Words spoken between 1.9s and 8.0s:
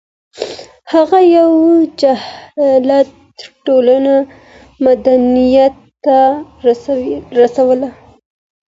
جاهله ټولنه مدنیت ته ورسوله.